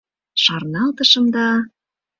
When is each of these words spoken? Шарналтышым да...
Шарналтышым 0.43 1.25
да... 1.35 1.47